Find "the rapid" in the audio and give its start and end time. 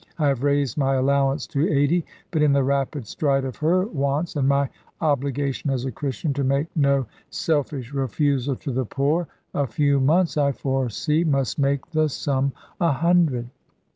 2.53-3.05